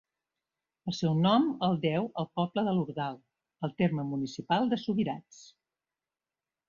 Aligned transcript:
El 0.91 0.95
seu 0.99 1.11
nom 1.25 1.43
el 1.67 1.77
deu 1.83 2.07
al 2.23 2.27
poble 2.39 2.63
d'Ordal, 2.69 3.19
al 3.67 3.75
terme 3.83 4.07
municipal 4.15 4.73
de 4.73 4.81
Subirats. 4.87 5.45